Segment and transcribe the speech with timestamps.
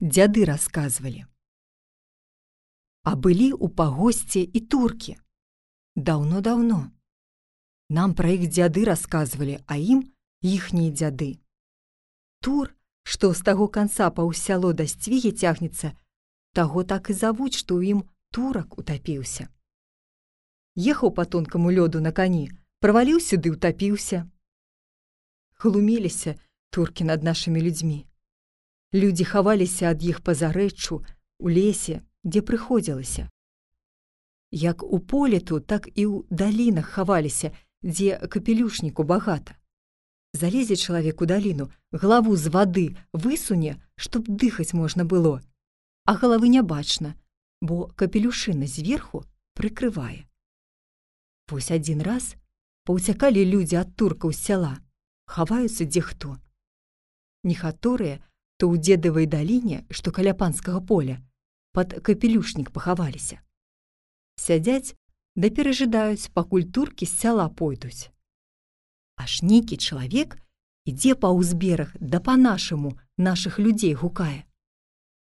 [0.00, 1.26] дзяды расказвалі.
[3.02, 5.18] А былі ў пагосце і туркі.
[5.98, 6.94] Даўно-даўно.
[7.90, 10.06] Нам пра іх дзяды расказвалі, а ім
[10.46, 11.42] іхнія дзяды.
[12.38, 12.70] Тур,
[13.02, 15.90] што з таго канца паў сяло да сцвігі цягнецца,
[16.54, 19.50] таго так і завуць, што ў ім турак утапіўся.
[20.78, 24.30] Ехаў па тонкаму лёду на кані, праваліўся ды ўтапіўся.
[25.58, 26.38] Глуміліся
[26.70, 28.06] туркі над нашымі людзьмі.
[28.94, 31.04] Людзі хаваліся ад іх па зарэччу,
[31.38, 33.28] у лесе, дзе прыходзілася.
[34.50, 37.52] Як у поле тут, так і ў далінах хаваліся,
[37.84, 39.54] дзе капелюшніку багата.
[40.32, 45.40] Залезе чалавек у даліну, главу з вады высуне, чтоб дыхаць можна было,
[46.04, 47.12] а галавы не бачна,
[47.60, 50.24] бо капелюшына зверху прыкрывае.
[51.48, 52.36] Вось адзін раз
[52.88, 54.74] паўцякалі людзі ад туркаў з сяла,
[55.28, 56.40] хаваюцца дзе хто.
[57.44, 58.24] Нехаторыя,
[58.58, 61.22] то ў дзедавай даліне, што каля панскага поля,
[61.72, 63.38] пад капелюшнік пахаваліся.
[64.36, 64.94] Сядзяць
[65.38, 68.10] да перажидаюць, пакуль туркі з сяла пойдуць.
[69.18, 70.34] Аж нейкі чалавек
[70.90, 74.42] ідзе па ўзберах да па-нашаму нашых людзей гукае.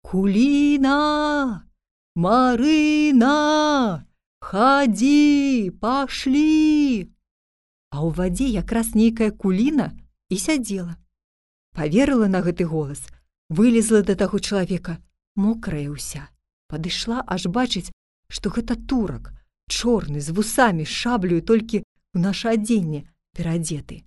[0.00, 1.68] Куліна!
[2.16, 4.04] Марына!
[4.40, 7.12] Хадзі, пашлі!
[7.92, 9.92] А ў вадзе якраз нейкая куліна
[10.32, 10.96] і сядзела.
[11.76, 13.04] Паверыла на гэты голас,
[13.48, 14.98] вылезла да таго чалавека,
[15.34, 16.28] мокрая ўся.
[16.68, 17.90] Падышла, аж бачыць,
[18.28, 19.32] што гэта турак,
[19.68, 24.04] чорны з вусамі шаблю толькі ў наша адзенне перадзеты.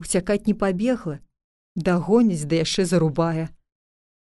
[0.00, 1.20] Уцякаць не пабегла,
[1.76, 3.50] дагоніць да яшчэ зарубае.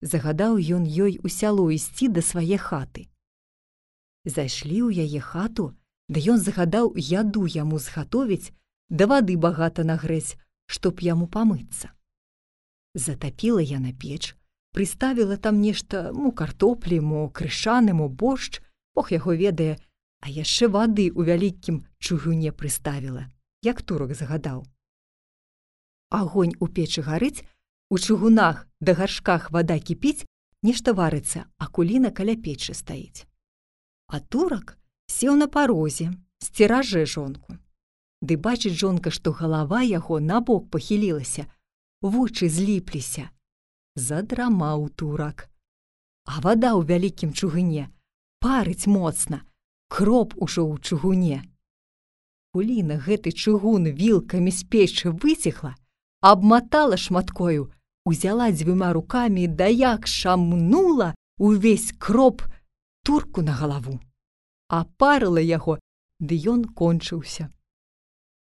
[0.02, 3.08] Загадаў ён ёй у сяло ісці да свае хаты.
[4.26, 5.74] Зайшлі ў яе хату,
[6.08, 8.54] да ён загадаў яду яму згатовіць,
[8.90, 10.38] да вады багата нагрэць,
[10.70, 11.95] чтоб яму памыцца.
[12.96, 14.36] Затапіла я на печ,
[14.72, 18.64] прыставіла там нешта му картоплі, мо крышаны, мо боршч,
[18.96, 19.76] Бог яго ведае,
[20.24, 23.28] а яшчэ вады ў вялікім чугуне прыставіла,
[23.68, 24.64] як турак загадаў.
[26.10, 27.44] Агонь у печы гарыць,
[27.92, 30.24] у чугунах да гаршках вада кіпіць,
[30.64, 33.28] нешта варыцца, а куліна каля печы стаіць.
[34.08, 34.80] А турак
[35.12, 37.60] сеў на парозе, сціражэ жонку.
[38.24, 41.52] Ды бачыць жонка, што галава яго набок пахілілася,
[42.06, 43.30] вочы зліпліся.
[43.96, 45.50] Задрамаў турак.
[46.26, 47.90] А вада ў вялікім чугуне
[48.46, 49.42] парыць моцна,
[49.90, 51.38] кроп ужо ў чугуне.
[52.54, 55.74] Куліна гэты чугун вілкамі з печы выцехла,
[56.22, 57.74] абматала шматкою,
[58.06, 62.46] узяла дзвюма рукамі да як шамнула увесь кроп
[63.04, 63.98] турку на галаву.
[64.70, 65.80] Апарыла яго,
[66.22, 67.50] ды ён кончыўся.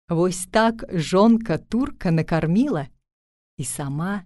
[0.07, 2.87] Вось так жонка турка накарміла
[3.57, 4.25] і сама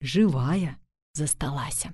[0.00, 0.76] жывая
[1.12, 1.92] засталася.